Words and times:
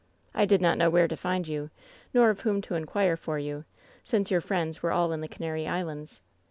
I 0.33 0.45
did 0.45 0.61
not 0.61 0.79
know 0.79 0.89
where 0.89 1.07
to 1.07 1.15
find 1.15 1.47
you, 1.47 1.69
nor 2.11 2.31
of 2.31 2.41
whom 2.41 2.59
to 2.63 2.73
inquire 2.73 3.15
for 3.15 3.37
you, 3.37 3.65
since 4.03 4.31
your 4.31 4.41
friends 4.41 4.81
were 4.81 4.91
all 4.91 5.11
in 5.11 5.21
the 5.21 5.27
Canary 5.27 5.67
Islands. 5.67 6.23